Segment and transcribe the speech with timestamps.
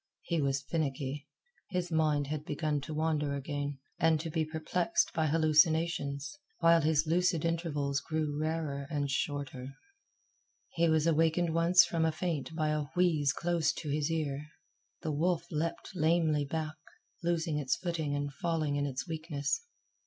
[0.23, 1.27] He was finicky.
[1.69, 7.05] His mind had begun to wander again, and to be perplexed by hallucinations, while his
[7.05, 9.75] lucid intervals grew rarer and shorter.
[10.69, 14.47] He was awakened once from a faint by a wheeze close in his ear.
[15.03, 16.77] The wolf leaped lamely back,
[17.21, 19.65] losing its footing and falling in its weakness.